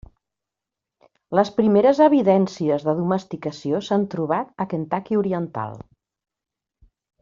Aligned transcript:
Les 1.39 1.51
primeres 1.57 2.01
evidències 2.07 2.87
de 2.89 2.97
domesticació 3.03 3.85
s'han 3.91 4.09
trobat 4.17 4.61
a 4.67 4.71
Kentucky 4.75 5.25
oriental. 5.25 5.81